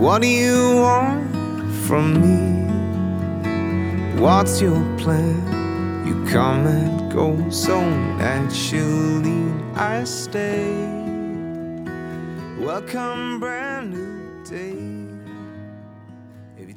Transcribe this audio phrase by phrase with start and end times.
[0.00, 1.30] What do you want
[1.86, 2.64] from me?
[4.18, 5.36] What's your plan?
[6.06, 7.78] You come and go so
[8.16, 9.52] naturally.
[9.76, 10.72] I stay.
[12.58, 14.74] Welcome, brand new day.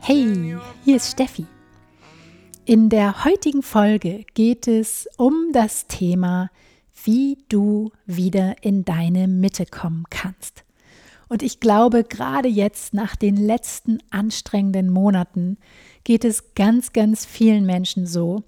[0.01, 1.45] Hey, hier ist Steffi.
[2.65, 6.49] In der heutigen Folge geht es um das Thema,
[7.05, 10.65] wie du wieder in deine Mitte kommen kannst.
[11.33, 15.57] Und ich glaube, gerade jetzt nach den letzten anstrengenden Monaten
[16.03, 18.43] geht es ganz, ganz vielen Menschen so,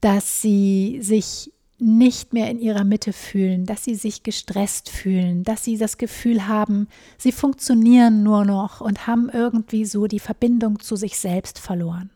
[0.00, 5.64] dass sie sich nicht mehr in ihrer Mitte fühlen, dass sie sich gestresst fühlen, dass
[5.64, 10.96] sie das Gefühl haben, sie funktionieren nur noch und haben irgendwie so die Verbindung zu
[10.96, 12.08] sich selbst verloren.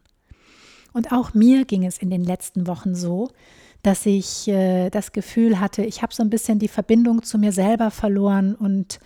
[0.94, 3.28] Und auch mir ging es in den letzten Wochen so,
[3.82, 7.52] dass ich äh, das Gefühl hatte, ich habe so ein bisschen die Verbindung zu mir
[7.52, 9.00] selber verloren und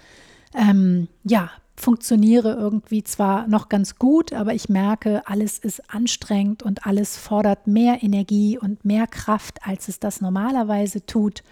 [0.55, 6.87] ähm, ja, funktioniere irgendwie zwar noch ganz gut, aber ich merke, alles ist anstrengend und
[6.87, 11.43] alles fordert mehr Energie und mehr Kraft, als es das normalerweise tut.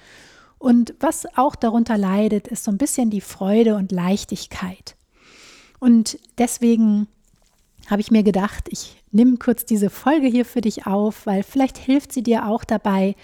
[0.58, 4.94] Und was auch darunter leidet, ist so ein bisschen die Freude und Leichtigkeit.
[5.78, 7.08] Und deswegen
[7.88, 11.78] habe ich mir gedacht, ich nehme kurz diese Folge hier für dich auf, weil vielleicht
[11.78, 13.16] hilft sie dir auch dabei,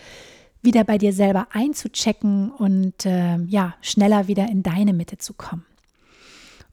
[0.63, 5.65] wieder bei dir selber einzuchecken und äh, ja, schneller wieder in deine Mitte zu kommen.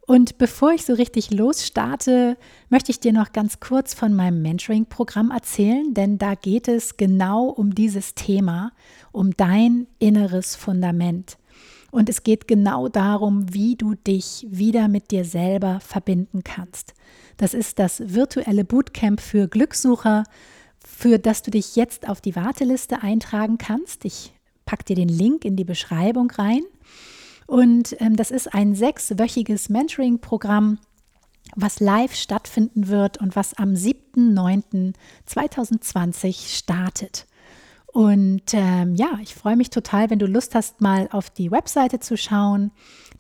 [0.06, 2.38] Und bevor ich so richtig losstarte,
[2.70, 7.46] möchte ich dir noch ganz kurz von meinem Mentoring-Programm erzählen, denn da geht es genau
[7.46, 8.74] um dieses Thema,
[9.14, 11.38] um dein inneres Fundament.
[11.90, 16.96] Und es geht genau darum, wie du dich wieder mit dir selber verbinden kannst.
[17.38, 20.24] Das ist das virtuelle Bootcamp für Glückssucher,
[21.04, 24.06] für das du dich jetzt auf die Warteliste eintragen kannst.
[24.06, 24.32] Ich
[24.64, 26.62] packe dir den Link in die Beschreibung rein.
[27.46, 30.78] Und ähm, das ist ein sechswöchiges Mentoring-Programm,
[31.58, 37.28] was live stattfinden wird und was am 7.9.2020 startet.
[37.88, 42.00] Und ähm, ja, ich freue mich total, wenn du Lust hast, mal auf die Webseite
[42.00, 42.72] zu schauen,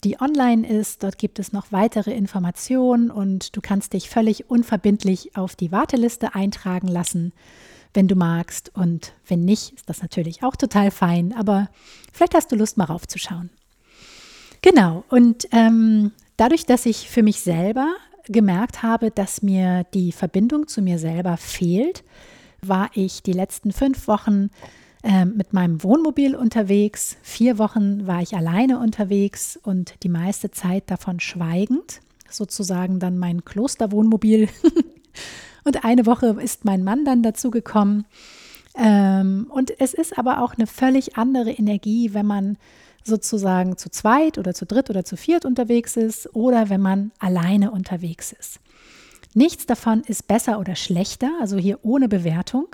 [0.05, 1.03] die online ist.
[1.03, 6.33] Dort gibt es noch weitere Informationen und du kannst dich völlig unverbindlich auf die Warteliste
[6.33, 7.33] eintragen lassen,
[7.93, 8.71] wenn du magst.
[8.73, 11.33] Und wenn nicht, ist das natürlich auch total fein.
[11.37, 11.69] Aber
[12.11, 13.49] vielleicht hast du Lust, mal raufzuschauen.
[14.61, 15.03] Genau.
[15.09, 17.93] Und ähm, dadurch, dass ich für mich selber
[18.27, 22.03] gemerkt habe, dass mir die Verbindung zu mir selber fehlt,
[22.61, 24.49] war ich die letzten fünf Wochen
[25.03, 27.17] äh, mit meinem Wohnmobil unterwegs.
[27.21, 31.99] Vier Wochen war ich alleine unterwegs und die meiste Zeit davon schweigend,
[32.29, 34.47] sozusagen dann mein Klosterwohnmobil.
[35.63, 38.05] und eine Woche ist mein Mann dann dazu gekommen.
[38.75, 42.57] Ähm, und es ist aber auch eine völlig andere Energie, wenn man
[43.03, 47.71] sozusagen zu zweit oder zu dritt oder zu viert unterwegs ist oder wenn man alleine
[47.71, 48.59] unterwegs ist.
[49.33, 52.67] Nichts davon ist besser oder schlechter, also hier ohne Bewertung,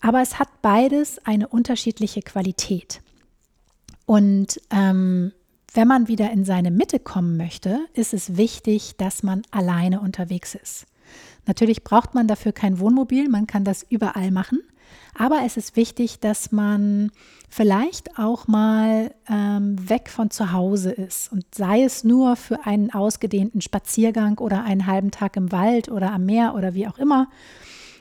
[0.00, 3.00] aber es hat beides eine unterschiedliche Qualität.
[4.06, 5.32] Und ähm,
[5.74, 10.54] wenn man wieder in seine Mitte kommen möchte, ist es wichtig, dass man alleine unterwegs
[10.54, 10.86] ist.
[11.48, 14.60] Natürlich braucht man dafür kein Wohnmobil, man kann das überall machen.
[15.14, 17.10] Aber es ist wichtig, dass man
[17.48, 22.92] vielleicht auch mal ähm, weg von zu Hause ist und sei es nur für einen
[22.92, 27.28] ausgedehnten Spaziergang oder einen halben Tag im Wald oder am Meer oder wie auch immer.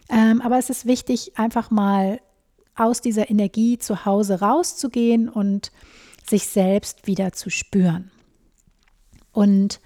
[0.10, 2.20] Ähm, aber es ist wichtig, einfach mal
[2.76, 5.72] aus dieser Energie zu Hause rauszugehen und
[6.30, 8.12] sich selbst wieder zu spüren.
[9.32, 9.80] Und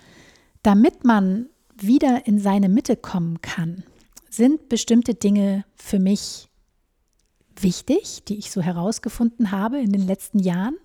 [0.63, 1.50] damit man
[1.85, 3.83] wieder in seine Mitte kommen kann,
[4.29, 6.47] sind bestimmte Dinge für mich
[7.59, 10.75] wichtig, die ich so herausgefunden habe in den letzten Jahren.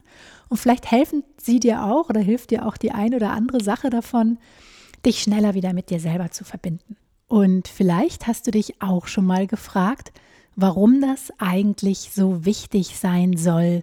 [0.48, 3.90] Und vielleicht helfen sie dir auch oder hilft dir auch die eine oder andere Sache
[3.90, 4.38] davon,
[5.04, 6.96] dich schneller wieder mit dir selber zu verbinden.
[7.28, 10.12] Und vielleicht hast du dich auch schon mal gefragt,
[10.54, 13.82] warum das eigentlich so wichtig sein soll,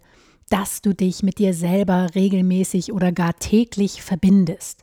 [0.50, 4.83] dass du dich mit dir selber regelmäßig oder gar täglich verbindest.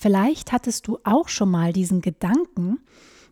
[0.00, 2.78] Vielleicht hattest du auch schon mal diesen Gedanken,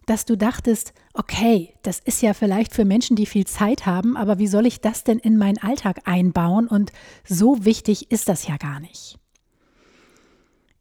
[0.04, 4.38] dass du dachtest, okay, das ist ja vielleicht für Menschen, die viel Zeit haben, aber
[4.38, 6.68] wie soll ich das denn in meinen Alltag einbauen?
[6.68, 6.92] Und
[7.24, 9.18] so wichtig ist das ja gar nicht.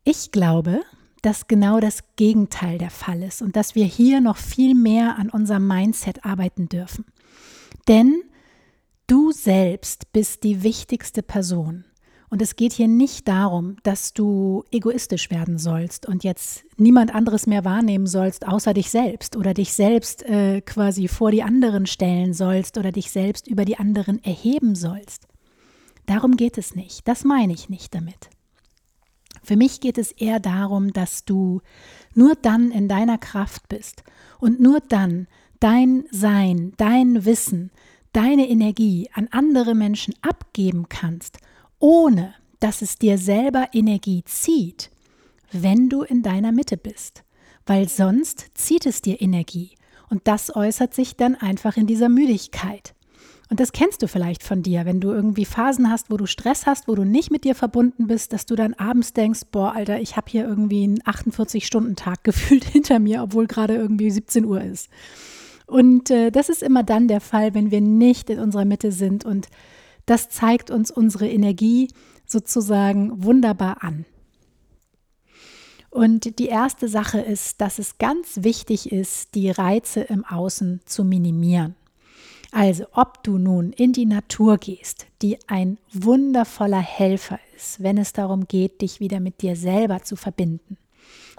[0.03, 0.81] Ich glaube,
[1.21, 5.29] dass genau das Gegenteil der Fall ist und dass wir hier noch viel mehr an
[5.29, 7.05] unserem Mindset arbeiten dürfen.
[7.87, 8.23] Denn
[9.07, 11.85] du selbst bist die wichtigste Person.
[12.29, 17.47] Und es geht hier nicht darum, dass du egoistisch werden sollst und jetzt niemand anderes
[17.47, 22.33] mehr wahrnehmen sollst, außer dich selbst oder dich selbst äh, quasi vor die anderen stellen
[22.33, 25.27] sollst oder dich selbst über die anderen erheben sollst.
[26.05, 27.07] Darum geht es nicht.
[27.07, 28.29] Das meine ich nicht damit.
[29.41, 31.61] Für mich geht es eher darum, dass du
[32.13, 34.03] nur dann in deiner Kraft bist
[34.39, 35.27] und nur dann
[35.61, 37.71] dein Sein, dein Wissen,
[38.11, 41.39] deine Energie an andere Menschen abgeben kannst
[41.79, 44.89] ohne dass es dir selber Energie zieht,
[45.51, 47.23] wenn du in deiner Mitte bist,
[47.65, 49.71] weil sonst zieht es dir Energie
[50.09, 52.93] und das äußert sich dann einfach in dieser Müdigkeit.
[53.49, 56.65] Und das kennst du vielleicht von dir, wenn du irgendwie Phasen hast, wo du Stress
[56.65, 60.01] hast, wo du nicht mit dir verbunden bist, dass du dann abends denkst, boah, Alter,
[60.01, 64.89] ich habe hier irgendwie einen 48-Stunden-Tag gefühlt hinter mir, obwohl gerade irgendwie 17 Uhr ist.
[65.65, 69.23] Und äh, das ist immer dann der Fall, wenn wir nicht in unserer Mitte sind
[69.23, 69.47] und
[70.07, 71.89] das zeigt uns unsere Energie
[72.25, 74.05] sozusagen wunderbar an.
[75.89, 81.03] Und die erste Sache ist, dass es ganz wichtig ist, die Reize im Außen zu
[81.03, 81.75] minimieren.
[82.51, 88.13] Also ob du nun in die Natur gehst, die ein wundervoller Helfer ist, wenn es
[88.13, 90.77] darum geht, dich wieder mit dir selber zu verbinden.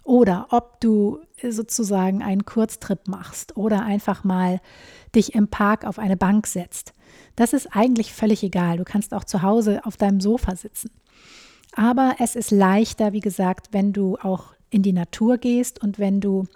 [0.09, 4.59] Oder ob du sozusagen einen Kurztrip machst oder einfach mal
[5.15, 6.95] dich im Park auf eine Bank setzt.
[7.37, 8.79] Das ist eigentlich völlig egal.
[8.79, 10.91] Du kannst auch zu Hause auf deinem Sofa sitzen.
[11.75, 16.23] Aber es ist leichter, wie gesagt, wenn du auch in die Natur gehst und wenn
[16.23, 16.47] du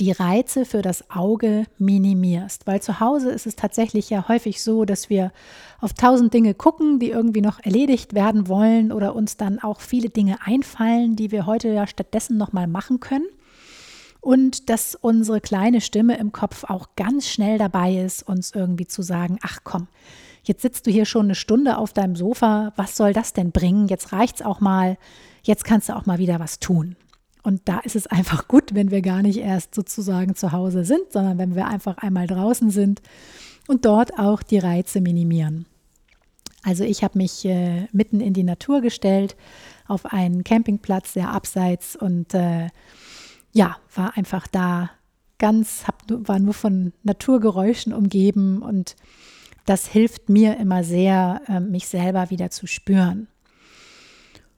[0.00, 2.66] die Reize für das Auge minimierst.
[2.66, 5.32] Weil zu Hause ist es tatsächlich ja häufig so, dass wir
[5.80, 10.10] auf tausend Dinge gucken, die irgendwie noch erledigt werden wollen oder uns dann auch viele
[10.10, 13.26] Dinge einfallen, die wir heute ja stattdessen nochmal machen können
[14.24, 19.02] und dass unsere kleine Stimme im Kopf auch ganz schnell dabei ist, uns irgendwie zu
[19.02, 19.86] sagen, ach komm,
[20.44, 23.86] jetzt sitzt du hier schon eine Stunde auf deinem Sofa, was soll das denn bringen?
[23.88, 24.96] Jetzt reicht's auch mal,
[25.42, 26.96] jetzt kannst du auch mal wieder was tun.
[27.44, 31.12] Und da ist es einfach gut, wenn wir gar nicht erst sozusagen zu Hause sind,
[31.12, 33.00] sondern wenn wir einfach einmal draußen sind
[33.68, 35.66] und dort auch die Reize minimieren.
[36.64, 39.36] Also ich habe mich äh, mitten in die Natur gestellt,
[39.86, 42.68] auf einen Campingplatz sehr abseits und äh,
[43.52, 44.90] ja, war einfach da
[45.38, 48.96] ganz, hab, war nur von Naturgeräuschen umgeben und
[49.66, 53.28] das hilft mir immer sehr, ähm, mich selber wieder zu spüren.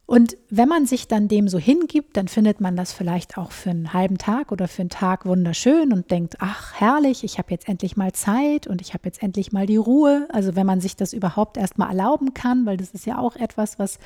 [0.06, 3.70] Und wenn man sich dann dem so hingibt, dann findet man das vielleicht auch für
[3.70, 7.68] einen halben Tag oder für einen Tag wunderschön und denkt, ach herrlich, ich habe jetzt
[7.68, 10.28] endlich mal Zeit und ich habe jetzt endlich mal die Ruhe.
[10.32, 13.34] Also wenn man sich das überhaupt erst mal erlauben kann, weil das ist ja auch
[13.34, 13.98] etwas, was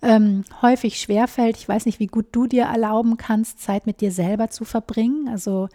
[0.00, 1.56] ähm, häufig schwerfällt.
[1.56, 5.28] Ich weiß nicht, wie gut du dir erlauben kannst, Zeit mit dir selber zu verbringen.
[5.28, 5.68] Also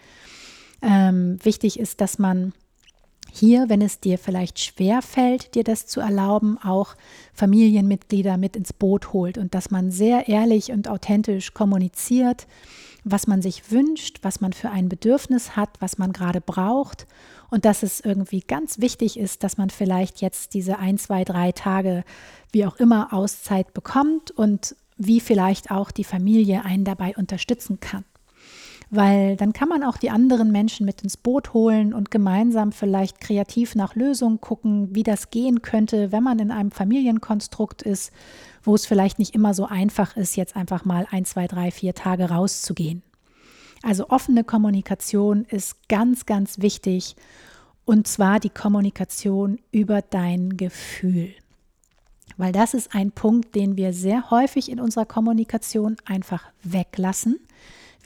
[0.82, 2.54] ähm, wichtig ist, dass man
[3.38, 6.96] hier, wenn es dir vielleicht schwer fällt, dir das zu erlauben, auch
[7.34, 12.48] Familienmitglieder mit ins Boot holt und dass man sehr ehrlich und authentisch kommuniziert,
[13.04, 17.08] was man sich wünscht, was man für ein Bedürfnis hat, was man gerade braucht
[17.50, 21.52] und dass es irgendwie ganz wichtig ist, dass man vielleicht jetzt diese ein, zwei, drei
[21.52, 22.04] Tage,
[22.52, 28.04] wie auch immer, Auszeit bekommt und wie vielleicht auch die Familie einen dabei unterstützen kann.
[28.90, 33.20] Weil dann kann man auch die anderen Menschen mit ins Boot holen und gemeinsam vielleicht
[33.20, 38.14] kreativ nach Lösungen gucken, wie das gehen könnte, wenn man in einem Familienkonstrukt ist,
[38.64, 41.96] wo es vielleicht nicht immer so einfach ist, jetzt einfach mal ein, zwei, drei, vier
[41.96, 43.04] Tage rauszugehen.
[43.84, 47.16] Also offene Kommunikation ist ganz, ganz wichtig
[47.86, 51.34] und zwar die Kommunikation über dein Gefühl.
[52.36, 57.40] Weil das ist ein Punkt, den wir sehr häufig in unserer Kommunikation einfach weglassen.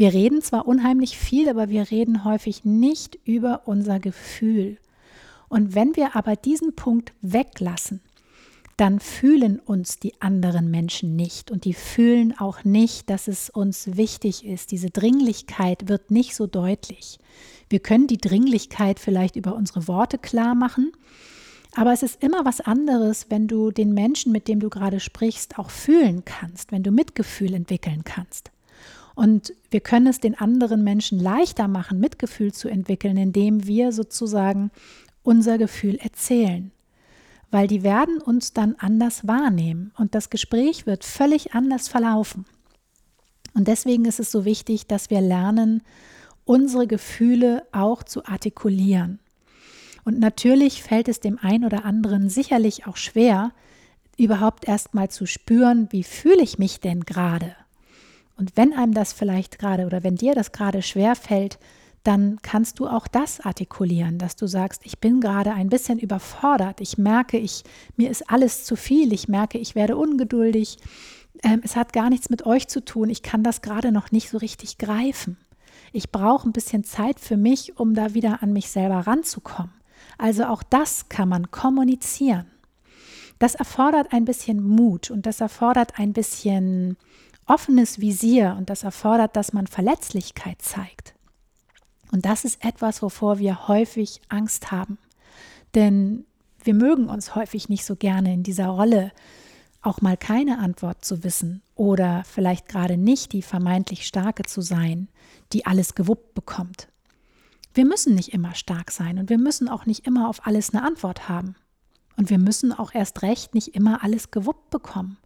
[0.02, 4.80] Wir reden zwar unheimlich viel, aber wir reden häufig nicht über unser Gefühl.
[5.48, 8.02] Und wenn wir aber diesen Punkt weglassen,
[8.78, 13.96] dann fühlen uns die anderen Menschen nicht und die fühlen auch nicht, dass es uns
[13.96, 14.72] wichtig ist.
[14.72, 17.20] Diese Dringlichkeit wird nicht so deutlich.
[17.70, 20.94] Wir können die Dringlichkeit vielleicht über unsere Worte klar machen,
[21.76, 25.60] aber es ist immer was anderes, wenn du den Menschen, mit dem du gerade sprichst,
[25.60, 28.52] auch fühlen kannst, wenn du Mitgefühl entwickeln kannst.
[29.16, 34.72] Und wir können es den anderen Menschen leichter machen, Mitgefühl zu entwickeln, indem wir sozusagen
[35.24, 36.72] unser Gefühl erzählen
[37.52, 42.46] weil die werden uns dann anders wahrnehmen und das Gespräch wird völlig anders verlaufen.
[43.54, 45.84] Und deswegen ist es so wichtig, dass wir lernen,
[46.46, 49.20] unsere Gefühle auch zu artikulieren.
[50.06, 53.52] Und natürlich fällt es dem einen oder anderen sicherlich auch schwer,
[54.18, 57.56] überhaupt erst mal zu spüren, wie fühle ich mich denn gerade?
[58.42, 61.60] Und wenn einem das vielleicht gerade oder wenn dir das gerade schwer fällt,
[62.02, 66.82] dann kannst du auch das artikulieren, dass du sagst, ich bin gerade ein bisschen überfordert,
[66.82, 67.64] ich merke, ich,
[67.98, 70.80] mir ist alles zu viel, ich merke, ich werde ungeduldig,
[71.44, 74.32] ähm, es hat gar nichts mit euch zu tun, ich kann das gerade noch nicht
[74.32, 75.38] so richtig greifen.
[75.94, 79.74] Ich brauche ein bisschen Zeit für mich, um da wieder an mich selber ranzukommen.
[80.18, 82.48] Also auch das kann man kommunizieren.
[83.38, 86.98] Das erfordert ein bisschen Mut und das erfordert ein bisschen
[87.46, 91.16] offenes Visier und das erfordert, dass man Verletzlichkeit zeigt.
[92.12, 94.98] Und das ist etwas, wovor wir häufig Angst haben.
[95.76, 96.26] Denn
[96.64, 99.12] wir mögen uns häufig nicht so gerne in dieser Rolle,
[99.82, 105.08] auch mal keine Antwort zu wissen oder vielleicht gerade nicht die vermeintlich starke zu sein,
[105.54, 106.88] die alles gewuppt bekommt.
[107.74, 110.84] Wir müssen nicht immer stark sein und wir müssen auch nicht immer auf alles eine
[110.84, 111.56] Antwort haben.
[112.18, 115.18] Und wir müssen auch erst recht nicht immer alles gewuppt bekommen.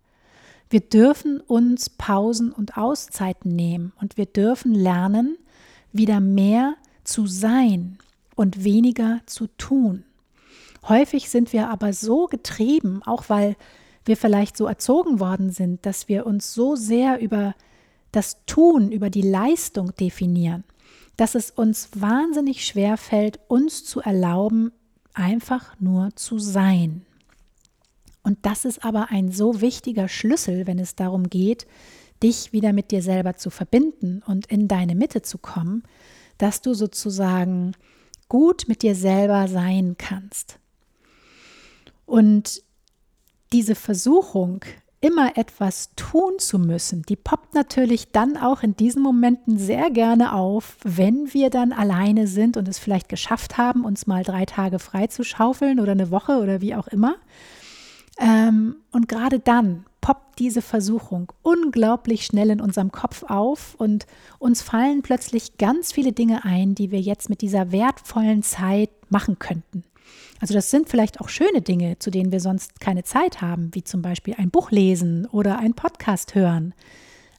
[0.69, 5.37] Wir dürfen uns Pausen und Auszeiten nehmen und wir dürfen lernen,
[5.91, 7.97] wieder mehr zu sein
[8.35, 10.03] und weniger zu tun.
[10.87, 13.55] Häufig sind wir aber so getrieben, auch weil
[14.05, 17.55] wir vielleicht so erzogen worden sind, dass wir uns so sehr über
[18.11, 20.63] das Tun, über die Leistung definieren,
[21.17, 24.71] dass es uns wahnsinnig schwer fällt, uns zu erlauben,
[25.13, 27.05] einfach nur zu sein.
[28.25, 31.67] Und das ist aber ein so wichtiger Schlüssel, wenn es darum geht,
[32.23, 35.83] dich wieder mit dir selber zu verbinden und in deine Mitte zu kommen,
[36.39, 37.73] dass du sozusagen
[38.27, 40.57] gut mit dir selber sein kannst.
[42.07, 42.63] Und
[43.53, 44.65] diese Versuchung,
[45.01, 50.33] immer etwas tun zu müssen, die poppt natürlich dann auch in diesen Momenten sehr gerne
[50.33, 54.79] auf, wenn wir dann alleine sind und es vielleicht geschafft haben, uns mal drei Tage
[54.79, 57.17] frei zu schaufeln oder eine Woche oder wie auch immer.
[58.19, 64.05] Ähm, und gerade dann poppt diese Versuchung unglaublich schnell in unserem Kopf auf und
[64.39, 69.39] uns fallen plötzlich ganz viele Dinge ein, die wir jetzt mit dieser wertvollen Zeit machen
[69.39, 69.83] könnten.
[70.39, 73.83] Also das sind vielleicht auch schöne Dinge, zu denen wir sonst keine Zeit haben, wie
[73.83, 76.73] zum Beispiel ein Buch lesen oder ein Podcast hören.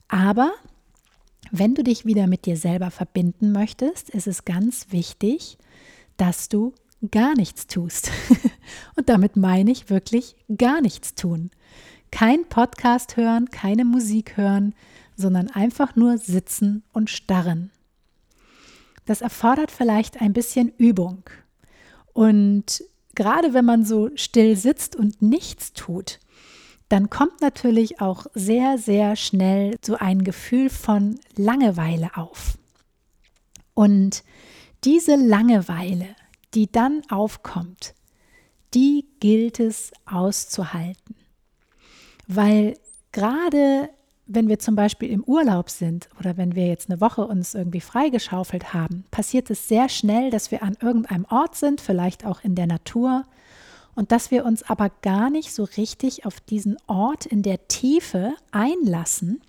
[0.09, 0.53] Aber
[1.51, 5.59] wenn du dich wieder mit dir selber verbinden möchtest, ist es ganz wichtig,
[6.17, 6.73] dass du
[7.11, 8.11] gar nichts tust.
[8.97, 11.51] Und damit meine ich wirklich gar nichts tun.
[12.11, 14.75] Kein Podcast hören, keine Musik hören,
[15.17, 17.71] sondern einfach nur sitzen und starren.
[19.07, 21.23] Das erfordert vielleicht ein bisschen Übung.
[22.13, 22.85] Und
[23.15, 26.21] gerade wenn man so still sitzt und nichts tut,
[26.89, 32.59] dann kommt natürlich auch sehr, sehr schnell so ein Gefühl von Langeweile auf.
[33.75, 34.23] Und
[34.85, 36.15] diese Langeweile,
[36.57, 37.95] die dann aufkommt,
[38.75, 41.15] die gilt es auszuhalten.
[42.27, 42.79] Weil
[43.13, 43.91] gerade
[44.27, 47.81] wenn wir zum Beispiel im Urlaub sind oder wenn wir jetzt eine Woche uns irgendwie
[47.81, 52.57] freigeschaufelt haben, passiert es sehr schnell, dass wir an irgendeinem Ort sind, vielleicht auch in
[52.57, 53.25] der Natur,
[53.95, 58.35] und dass wir uns aber gar nicht so richtig auf diesen Ort in der Tiefe
[58.51, 59.41] einlassen,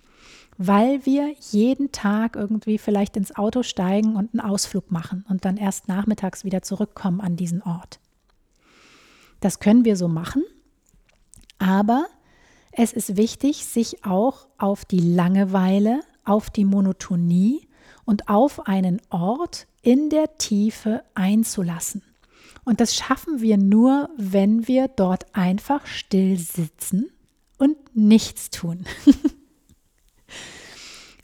[0.58, 5.56] weil wir jeden Tag irgendwie vielleicht ins Auto steigen und einen Ausflug machen und dann
[5.56, 8.00] erst nachmittags wieder zurückkommen an diesen Ort.
[9.40, 10.42] Das können wir so machen,
[11.58, 12.06] aber
[12.72, 17.68] es ist wichtig, sich auch auf die Langeweile, auf die Monotonie
[18.04, 22.02] und auf einen Ort in der Tiefe einzulassen.
[22.64, 27.10] Und das schaffen wir nur, wenn wir dort einfach still sitzen
[27.58, 28.84] und nichts tun.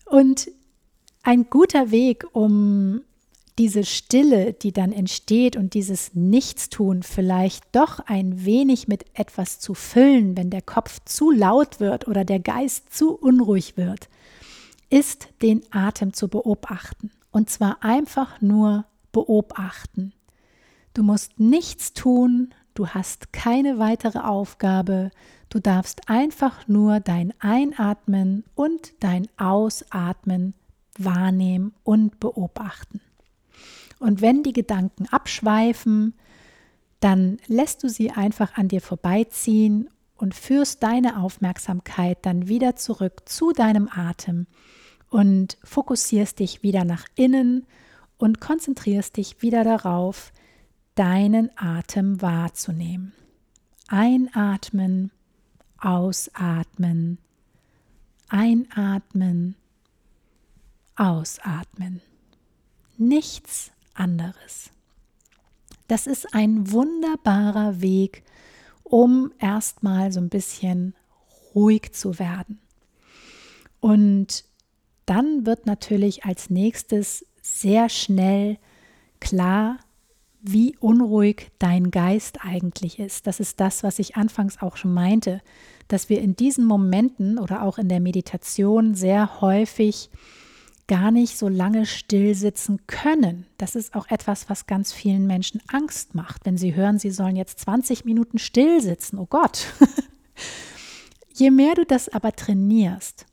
[0.05, 0.51] und
[1.23, 3.03] ein guter Weg, um
[3.59, 9.75] diese Stille, die dann entsteht und dieses Nichtstun vielleicht doch ein wenig mit etwas zu
[9.75, 14.09] füllen, wenn der Kopf zu laut wird oder der Geist zu unruhig wird,
[14.91, 17.11] ist den Atem zu beobachten.
[17.31, 20.13] Und zwar einfach nur beobachten.
[20.93, 25.11] Du musst nichts tun, du hast keine weitere Aufgabe,
[25.55, 30.53] du darfst einfach nur dein Einatmen und dein Ausatmen
[30.99, 33.01] wahrnehmen und beobachten.
[34.01, 36.15] Und wenn die Gedanken abschweifen,
[36.99, 43.23] dann lässt du sie einfach an dir vorbeiziehen und führst deine Aufmerksamkeit dann wieder zurück
[43.27, 44.49] zu deinem Atem
[45.09, 47.65] und fokussierst dich wieder nach innen
[48.19, 50.33] und konzentrierst dich wieder darauf,
[50.97, 53.13] deinen Atem wahrzunehmen.
[53.87, 55.13] Einatmen,
[55.85, 57.19] ausatmen,
[58.29, 59.55] einatmen,
[60.97, 62.01] ausatmen.
[62.97, 64.71] Nichts anderes.
[65.87, 68.23] Das ist ein wunderbarer Weg,
[68.83, 70.95] um erstmal so ein bisschen
[71.55, 72.59] ruhig zu werden.
[73.81, 74.45] Und
[75.05, 78.57] dann wird natürlich als nächstes sehr schnell
[79.21, 79.79] klar,
[80.41, 83.27] wie unruhig dein Geist eigentlich ist.
[83.27, 85.43] Das ist das, was ich anfangs auch schon meinte,
[85.89, 90.11] dass wir in diesen Momenten oder auch in der Meditation sehr häufig
[90.87, 93.47] gar nicht so lange still sitzen können.
[93.57, 97.37] Das ist auch etwas, was ganz vielen Menschen Angst macht, wenn sie hören, sie sollen
[97.37, 99.19] jetzt 20 Minuten still sitzen.
[99.19, 99.67] Oh Gott.
[101.35, 103.27] Je mehr du das aber trainierst,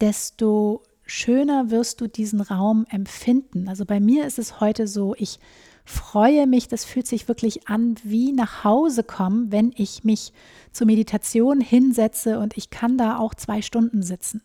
[0.00, 3.68] desto schöner wirst du diesen Raum empfinden.
[3.68, 5.38] Also bei mir ist es heute so, ich
[5.86, 10.32] freue mich, das fühlt sich wirklich an wie nach Hause kommen, wenn ich mich
[10.72, 14.42] zur Meditation hinsetze und ich kann da auch zwei Stunden sitzen.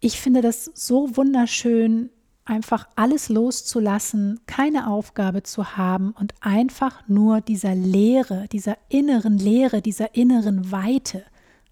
[0.00, 2.10] Ich finde das so wunderschön,
[2.44, 9.82] einfach alles loszulassen, keine Aufgabe zu haben und einfach nur dieser Leere, dieser inneren Leere,
[9.82, 11.24] dieser inneren Weite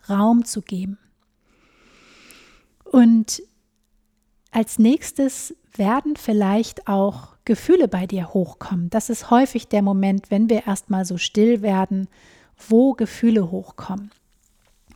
[0.08, 0.98] Raum zu geben.
[2.84, 3.42] Und
[4.50, 8.90] als nächstes werden vielleicht auch Gefühle bei dir hochkommen.
[8.90, 12.08] Das ist häufig der Moment, wenn wir erstmal so still werden,
[12.68, 14.10] wo Gefühle hochkommen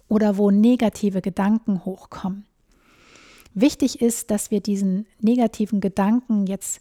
[0.09, 2.45] oder wo negative Gedanken hochkommen.
[3.55, 6.81] Wichtig ist, dass wir diesen negativen Gedanken jetzt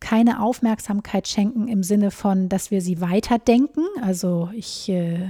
[0.00, 3.84] keine Aufmerksamkeit schenken im Sinne von, dass wir sie weiterdenken.
[4.02, 5.28] Also ich äh,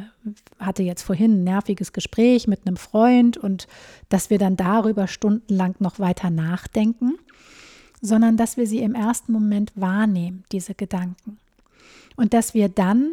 [0.59, 3.67] hatte jetzt vorhin ein nerviges Gespräch mit einem Freund und
[4.09, 7.19] dass wir dann darüber stundenlang noch weiter nachdenken,
[8.03, 11.39] sondern dass wir sie im ersten Moment wahrnehmen, diese Gedanken.
[12.17, 13.13] Und dass wir dann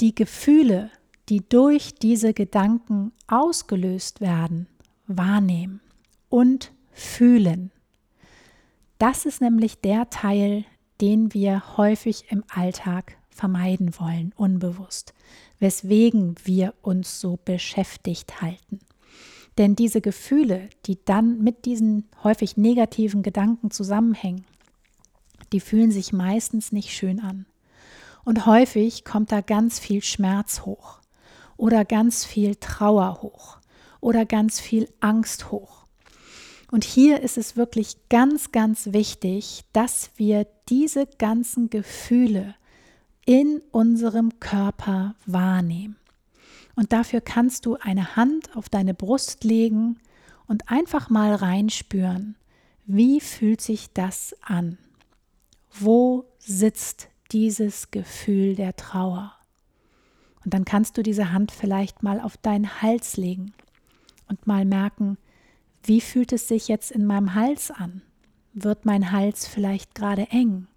[0.00, 0.90] die Gefühle,
[1.28, 4.68] die durch diese Gedanken ausgelöst werden,
[5.08, 5.80] wahrnehmen
[6.28, 7.72] und fühlen.
[8.98, 10.64] Das ist nämlich der Teil,
[11.00, 15.12] den wir häufig im Alltag vermeiden wollen, unbewusst,
[15.58, 18.80] weswegen wir uns so beschäftigt halten.
[19.58, 24.44] Denn diese Gefühle, die dann mit diesen häufig negativen Gedanken zusammenhängen,
[25.52, 27.46] die fühlen sich meistens nicht schön an.
[28.24, 30.98] Und häufig kommt da ganz viel Schmerz hoch
[31.56, 33.58] oder ganz viel Trauer hoch
[34.00, 35.84] oder ganz viel Angst hoch.
[36.70, 42.56] Und hier ist es wirklich ganz, ganz wichtig, dass wir diese ganzen Gefühle
[43.24, 45.96] in unserem Körper wahrnehmen.
[46.76, 49.98] Und dafür kannst du eine Hand auf deine Brust legen
[50.46, 52.36] und einfach mal reinspüren,
[52.84, 54.78] wie fühlt sich das an?
[55.72, 59.34] Wo sitzt dieses Gefühl der Trauer?
[60.44, 63.52] Und dann kannst du diese Hand vielleicht mal auf deinen Hals legen
[64.28, 65.18] und mal merken,
[65.82, 68.02] wie fühlt es sich jetzt in meinem Hals an?
[68.52, 70.68] Wird mein Hals vielleicht gerade eng?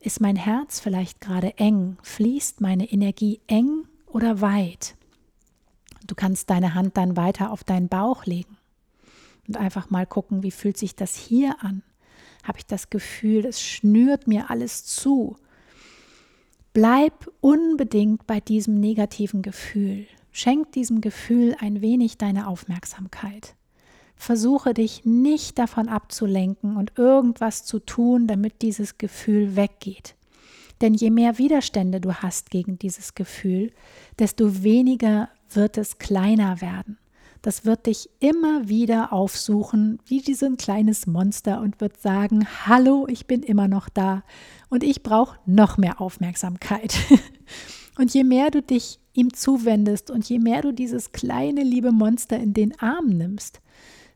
[0.00, 1.96] Ist mein Herz vielleicht gerade eng?
[2.02, 4.96] Fließt meine Energie eng oder weit?
[6.06, 8.56] Du kannst deine Hand dann weiter auf deinen Bauch legen
[9.46, 11.82] und einfach mal gucken, wie fühlt sich das hier an?
[12.44, 15.36] Habe ich das Gefühl, es schnürt mir alles zu?
[16.72, 20.06] Bleib unbedingt bei diesem negativen Gefühl.
[20.32, 23.56] Schenk diesem Gefühl ein wenig deine Aufmerksamkeit.
[24.16, 30.14] Versuche dich nicht davon abzulenken und irgendwas zu tun, damit dieses Gefühl weggeht.
[30.80, 33.72] Denn je mehr Widerstände du hast gegen dieses Gefühl,
[34.18, 36.98] desto weniger wird es kleiner werden.
[37.42, 43.26] Das wird dich immer wieder aufsuchen, wie ein kleines Monster und wird sagen, hallo, ich
[43.26, 44.24] bin immer noch da
[44.68, 46.96] und ich brauche noch mehr Aufmerksamkeit.
[47.98, 52.38] und je mehr du dich ihm zuwendest und je mehr du dieses kleine liebe Monster
[52.38, 53.60] in den Arm nimmst,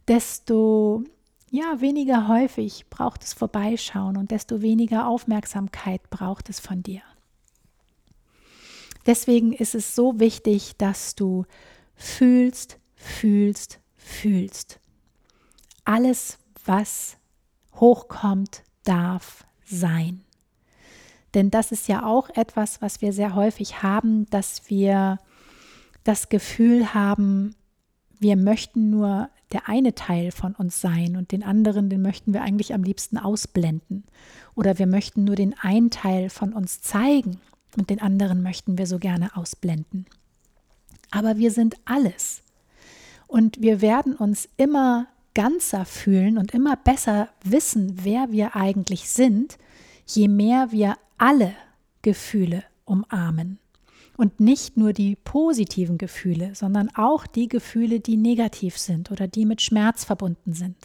[0.09, 1.05] desto
[1.53, 7.03] ja, weniger häufig braucht es vorbeischauen und desto weniger Aufmerksamkeit braucht es von dir.
[9.05, 11.45] Deswegen ist es so wichtig, dass du
[11.95, 14.81] fühlst, fühlst, fühlst.
[15.85, 17.19] Alles, was
[17.75, 20.25] hochkommt, darf sein.
[21.35, 25.19] Denn das ist ja auch etwas, was wir sehr häufig haben, dass wir
[26.03, 27.55] das Gefühl haben,
[28.23, 32.43] wir möchten nur der eine Teil von uns sein und den anderen, den möchten wir
[32.43, 34.05] eigentlich am liebsten ausblenden.
[34.55, 37.41] Oder wir möchten nur den einen Teil von uns zeigen
[37.77, 40.07] und den anderen möchten wir so gerne ausblenden.
[41.11, 42.43] Aber wir sind alles.
[43.27, 49.59] Und wir werden uns immer ganzer fühlen und immer besser wissen, wer wir eigentlich sind,
[50.07, 51.55] je mehr wir alle
[52.03, 53.59] Gefühle umarmen.
[54.17, 59.47] Und nicht nur die positiven Gefühle, sondern auch die Gefühle, die negativ sind oder die
[59.47, 60.77] mit Schmerz verbunden sind.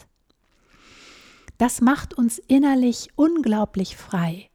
[1.58, 4.48] Das macht uns innerlich unglaublich frei,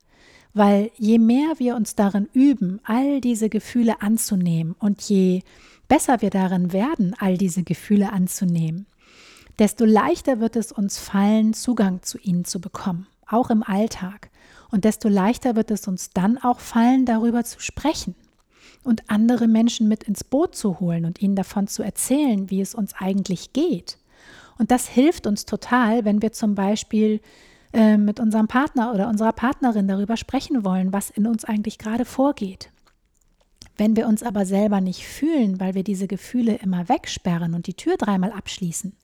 [0.54, 5.42] weil je mehr wir uns darin üben, all diese Gefühle anzunehmen und je
[5.90, 8.88] besser wir darin werden, all diese Gefühle anzunehmen,
[9.60, 14.30] desto leichter wird es uns fallen, Zugang zu ihnen zu bekommen, auch im Alltag.
[14.72, 18.16] Und desto leichter wird es uns dann auch fallen, darüber zu sprechen
[18.84, 22.76] und andere Menschen mit ins Boot zu holen und ihnen davon zu erzählen, wie es
[22.76, 23.98] uns eigentlich geht.
[24.58, 27.22] Und das hilft uns total, wenn wir zum Beispiel
[27.74, 32.06] äh, mit unserem Partner oder unserer Partnerin darüber sprechen wollen, was in uns eigentlich gerade
[32.06, 32.70] vorgeht.
[33.78, 37.74] Wenn wir uns aber selber nicht fühlen, weil wir diese Gefühle immer wegsperren und die
[37.74, 38.96] Tür dreimal abschließen,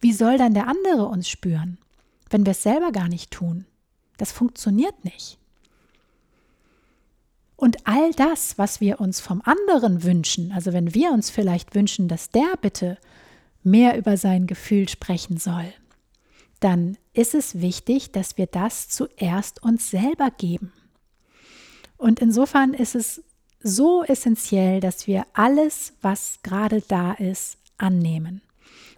[0.00, 1.78] wie soll dann der andere uns spüren,
[2.28, 3.66] wenn wir es selber gar nicht tun?
[4.16, 5.38] Das funktioniert nicht.
[7.62, 12.08] Und all das, was wir uns vom anderen wünschen, also wenn wir uns vielleicht wünschen,
[12.08, 12.98] dass der bitte
[13.62, 15.72] mehr über sein Gefühl sprechen soll,
[16.58, 20.72] dann ist es wichtig, dass wir das zuerst uns selber geben.
[21.98, 23.22] Und insofern ist es
[23.62, 28.42] so essentiell, dass wir alles, was gerade da ist, annehmen.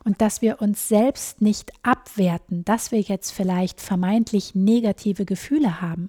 [0.05, 6.09] Und dass wir uns selbst nicht abwerten, dass wir jetzt vielleicht vermeintlich negative Gefühle haben,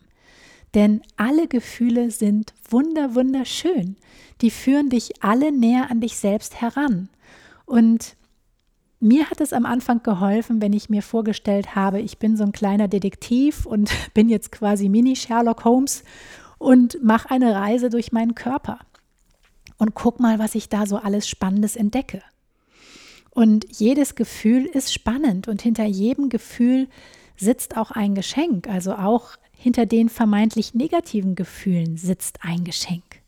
[0.75, 3.95] denn alle Gefühle sind wunder, wunderschön.
[4.41, 7.09] Die führen dich alle näher an dich selbst heran.
[7.65, 8.15] Und
[8.99, 12.51] mir hat es am Anfang geholfen, wenn ich mir vorgestellt habe, ich bin so ein
[12.51, 16.03] kleiner Detektiv und bin jetzt quasi Mini-Sherlock Holmes
[16.57, 18.79] und mache eine Reise durch meinen Körper.
[19.77, 22.21] Und guck mal, was ich da so alles Spannendes entdecke.
[23.31, 26.87] Und jedes Gefühl ist spannend und hinter jedem Gefühl
[27.35, 29.31] sitzt auch ein Geschenk, also auch
[29.65, 33.23] hinter den vermeintlich negativen Gefühlen sitzt ein Geschenk.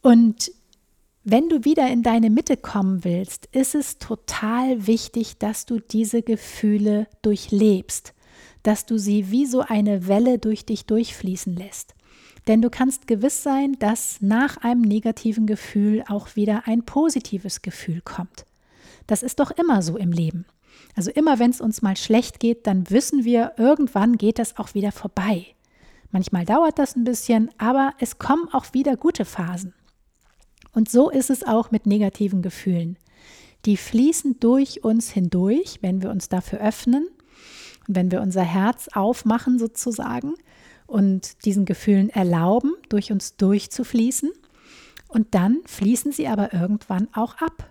[0.00, 0.50] Und
[1.24, 6.22] wenn du wieder in deine Mitte kommen willst, ist es total wichtig, dass du diese
[6.22, 8.14] Gefühle durchlebst,
[8.62, 11.94] dass du sie wie so eine Welle durch dich durchfließen lässt.
[12.46, 18.00] Denn du kannst gewiss sein, dass nach einem negativen Gefühl auch wieder ein positives Gefühl
[18.00, 18.46] kommt.
[19.06, 20.46] Das ist doch immer so im Leben.
[20.94, 24.74] Also immer wenn es uns mal schlecht geht, dann wissen wir, irgendwann geht das auch
[24.74, 25.46] wieder vorbei.
[26.10, 29.74] Manchmal dauert das ein bisschen, aber es kommen auch wieder gute Phasen.
[30.72, 32.98] Und so ist es auch mit negativen Gefühlen.
[33.64, 37.08] Die fließen durch uns hindurch, wenn wir uns dafür öffnen
[37.88, 40.34] und wenn wir unser Herz aufmachen sozusagen
[40.86, 44.30] und diesen Gefühlen erlauben, durch uns durchzufließen.
[45.08, 47.70] Und dann fließen sie aber irgendwann auch ab,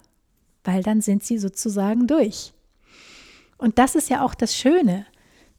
[0.64, 2.55] weil dann sind sie sozusagen durch.
[3.58, 5.06] Und das ist ja auch das Schöne.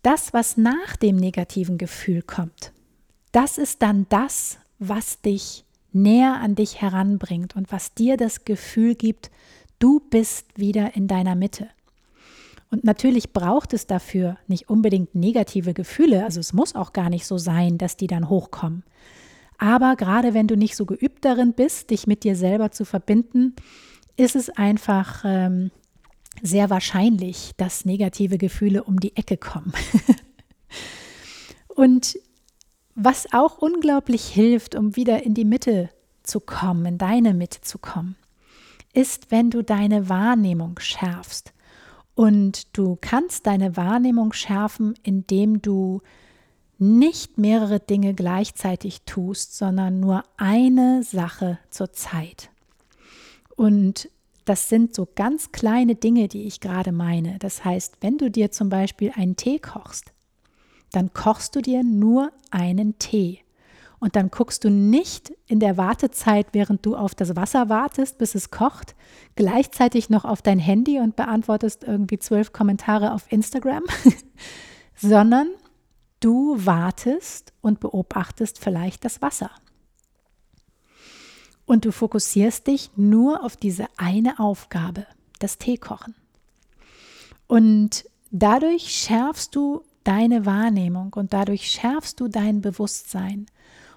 [0.02, 2.72] Das, was nach dem negativen Gefühl kommt,
[3.32, 8.94] das ist dann das, was dich näher an dich heranbringt und was dir das Gefühl
[8.94, 9.30] gibt,
[9.78, 11.68] du bist wieder in deiner Mitte.
[12.70, 17.26] Und natürlich braucht es dafür nicht unbedingt negative Gefühle, also es muss auch gar nicht
[17.26, 18.84] so sein, dass die dann hochkommen.
[19.58, 23.54] Aber gerade wenn du nicht so geübt darin bist, dich mit dir selber zu verbinden,
[24.16, 25.70] ist es einfach ähm,
[26.42, 29.72] sehr wahrscheinlich, dass negative Gefühle um die Ecke kommen.
[31.68, 32.18] und
[32.94, 35.90] was auch unglaublich hilft, um wieder in die Mitte
[36.22, 38.16] zu kommen, in deine Mitte zu kommen,
[38.92, 41.52] ist, wenn du deine Wahrnehmung schärfst.
[42.14, 46.00] Und du kannst deine Wahrnehmung schärfen, indem du
[46.78, 52.50] nicht mehrere Dinge gleichzeitig tust, sondern nur eine Sache zur Zeit.
[53.54, 54.08] Und
[54.46, 57.38] das sind so ganz kleine Dinge, die ich gerade meine.
[57.40, 60.12] Das heißt, wenn du dir zum Beispiel einen Tee kochst,
[60.92, 63.40] dann kochst du dir nur einen Tee.
[63.98, 68.34] Und dann guckst du nicht in der Wartezeit, während du auf das Wasser wartest, bis
[68.34, 68.94] es kocht,
[69.34, 73.82] gleichzeitig noch auf dein Handy und beantwortest irgendwie zwölf Kommentare auf Instagram,
[74.94, 75.48] sondern
[76.20, 79.50] du wartest und beobachtest vielleicht das Wasser
[81.66, 85.06] und du fokussierst dich nur auf diese eine Aufgabe,
[85.38, 86.14] das Teekochen.
[87.46, 93.46] Und dadurch schärfst du deine Wahrnehmung und dadurch schärfst du dein Bewusstsein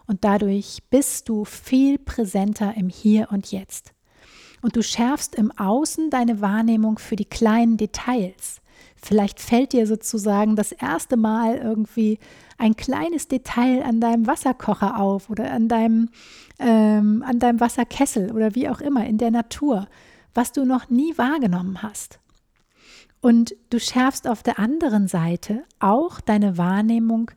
[0.08, 3.93] und dadurch bist du viel präsenter im Hier und Jetzt.
[4.62, 8.60] Und du schärfst im Außen deine Wahrnehmung für die kleinen Details.
[9.02, 12.20] Vielleicht fällt dir sozusagen das erste Mal irgendwie
[12.58, 16.10] ein kleines Detail an deinem Wasserkocher auf oder an deinem,
[16.60, 19.88] ähm, an deinem Wasserkessel oder wie auch immer in der Natur,
[20.34, 22.20] was du noch nie wahrgenommen hast.
[23.22, 27.32] Und du schärfst auf der anderen Seite auch deine Wahrnehmung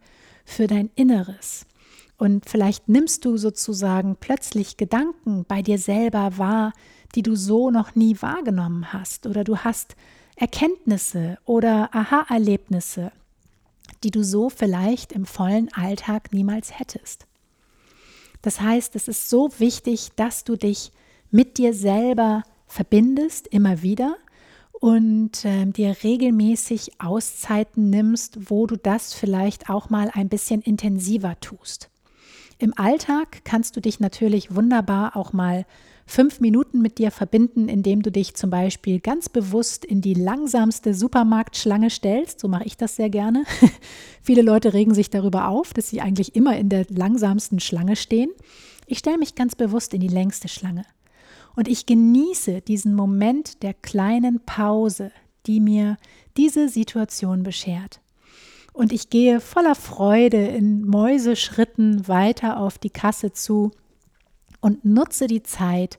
[0.45, 1.67] für dein Inneres.
[2.19, 6.73] Und vielleicht nimmst du sozusagen plötzlich Gedanken bei dir selber wahr,
[7.15, 9.27] die du so noch nie wahrgenommen hast.
[9.27, 9.97] Oder du hast
[10.43, 13.13] Erkenntnisse oder Aha-Erlebnisse,
[14.03, 17.29] die du so vielleicht im vollen Alltag niemals hättest.
[18.43, 20.91] Das heißt, es ist so wichtig, dass du dich
[21.31, 24.17] mit dir selber verbindest, immer wieder,
[24.73, 31.39] und äh, dir regelmäßig Auszeiten nimmst, wo du das vielleicht auch mal ein bisschen intensiver
[31.39, 31.89] tust.
[32.59, 35.67] Im Alltag kannst du dich natürlich wunderbar auch mal
[36.13, 40.93] fünf Minuten mit dir verbinden, indem du dich zum Beispiel ganz bewusst in die langsamste
[40.93, 42.39] Supermarktschlange stellst.
[42.39, 43.45] So mache ich das sehr gerne.
[44.23, 48.31] Viele Leute regen sich darüber auf, dass sie eigentlich immer in der langsamsten Schlange stehen.
[48.87, 50.85] Ich stelle mich ganz bewusst in die längste Schlange.
[51.57, 55.13] Und ich genieße diesen Moment der kleinen Pause,
[55.47, 55.97] die mir
[56.37, 58.01] diese Situation beschert.
[58.75, 63.71] Und ich gehe voller Freude in Mäuseschritten weiter auf die Kasse zu
[64.63, 65.99] und nutze die Zeit,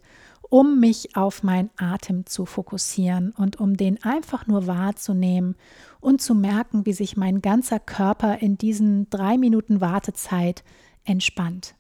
[0.50, 5.56] um mich auf meinen Atem zu fokussieren und um den einfach nur wahrzunehmen
[6.00, 10.64] und zu merken, wie sich mein ganzer Körper in diesen drei Minuten Wartezeit
[11.06, 11.76] entspannt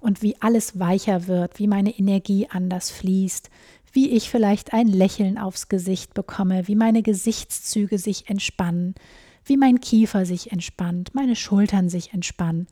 [0.00, 3.50] und wie alles weicher wird, wie meine Energie anders fließt,
[3.92, 8.94] wie ich vielleicht ein Lächeln aufs Gesicht bekomme, wie meine Gesichtszüge sich entspannen,
[9.44, 12.68] wie mein Kiefer sich entspannt, meine Schultern sich entspannen.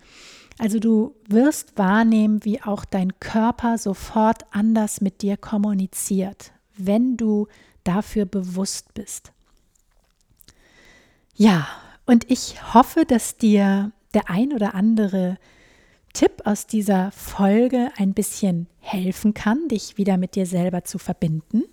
[0.59, 7.47] Also du wirst wahrnehmen, wie auch dein Körper sofort anders mit dir kommuniziert, wenn du
[7.85, 9.33] dafür bewusst bist.
[11.35, 11.69] Ja,
[12.07, 15.37] und ich hoffe, dass dir der ein oder andere
[16.15, 21.65] Tipp aus dieser Folge ein bisschen helfen kann, dich wieder mit dir selber zu verbinden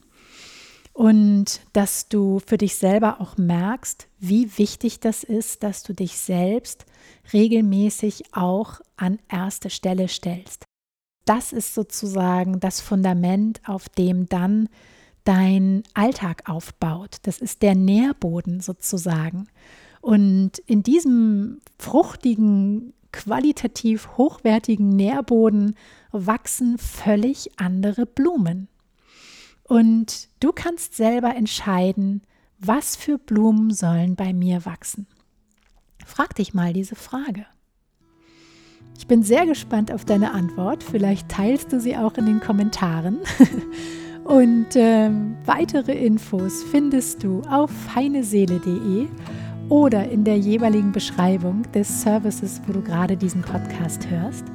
[0.94, 6.18] und dass du für dich selber auch merkst, wie wichtig das ist, dass du dich
[6.18, 6.86] selbst
[7.34, 10.66] regelmäßig auch an erste Stelle stellst.
[11.26, 14.70] Das ist sozusagen das Fundament, auf dem dann
[15.24, 17.18] dein Alltag aufbaut.
[17.24, 19.48] Das ist der Nährboden sozusagen.
[20.02, 25.76] Und in diesem fruchtigen qualitativ hochwertigen Nährboden
[26.12, 28.68] wachsen völlig andere Blumen.
[29.74, 32.22] Und du kannst selber entscheiden,
[32.60, 35.08] was für Blumen sollen bei mir wachsen.
[36.06, 37.48] Frag dich mal diese Frage.
[38.96, 40.84] Ich bin sehr gespannt auf deine Antwort.
[40.84, 43.18] Vielleicht teilst du sie auch in den Kommentaren.
[44.26, 45.10] Und äh,
[45.48, 49.08] weitere Infos findest du auf feineseele.de
[49.70, 54.46] oder in der jeweiligen Beschreibung des Services, wo du gerade diesen Podcast hörst.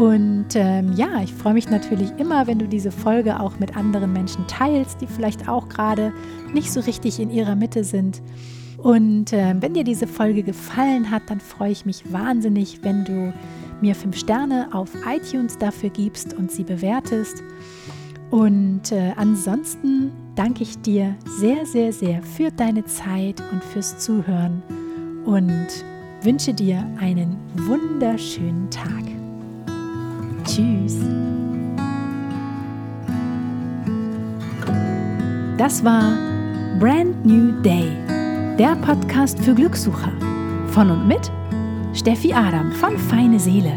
[0.00, 4.14] Und ähm, ja, ich freue mich natürlich immer, wenn du diese Folge auch mit anderen
[4.14, 6.14] Menschen teilst, die vielleicht auch gerade
[6.54, 8.22] nicht so richtig in ihrer Mitte sind.
[8.78, 13.34] Und äh, wenn dir diese Folge gefallen hat, dann freue ich mich wahnsinnig, wenn du
[13.82, 17.42] mir fünf Sterne auf iTunes dafür gibst und sie bewertest.
[18.30, 24.62] Und äh, ansonsten danke ich dir sehr, sehr, sehr für deine Zeit und fürs Zuhören
[25.26, 25.68] und
[26.22, 27.36] wünsche dir einen
[27.66, 29.19] wunderschönen Tag.
[30.50, 30.96] Tschüss.
[35.56, 36.16] Das war
[36.80, 37.92] Brand New Day,
[38.58, 40.10] der Podcast für Glückssucher.
[40.72, 41.30] Von und mit
[41.94, 43.72] Steffi Adam von Feine Seele.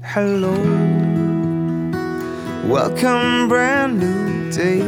[0.00, 0.54] Hello,
[2.66, 4.82] welcome, brand new day.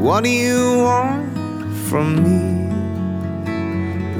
[0.00, 1.22] What do you want
[1.88, 2.66] from me?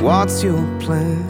[0.01, 1.30] What's your plan?